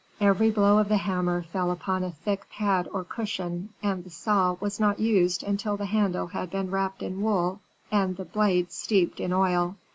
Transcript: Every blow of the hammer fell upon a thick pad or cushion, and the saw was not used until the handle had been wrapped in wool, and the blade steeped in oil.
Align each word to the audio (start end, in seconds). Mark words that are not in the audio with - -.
Every 0.19 0.49
blow 0.49 0.79
of 0.79 0.89
the 0.89 0.97
hammer 0.97 1.43
fell 1.43 1.69
upon 1.69 2.03
a 2.03 2.09
thick 2.09 2.49
pad 2.49 2.89
or 2.91 3.03
cushion, 3.03 3.69
and 3.83 4.03
the 4.03 4.09
saw 4.09 4.53
was 4.59 4.79
not 4.79 4.99
used 4.99 5.43
until 5.43 5.77
the 5.77 5.85
handle 5.85 6.25
had 6.25 6.49
been 6.49 6.71
wrapped 6.71 7.03
in 7.03 7.21
wool, 7.21 7.59
and 7.91 8.17
the 8.17 8.25
blade 8.25 8.71
steeped 8.71 9.19
in 9.19 9.31
oil. 9.31 9.75